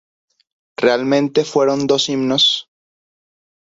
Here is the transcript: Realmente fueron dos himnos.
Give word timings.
Realmente 0.77 1.45
fueron 1.45 1.85
dos 1.85 2.09
himnos. 2.09 2.67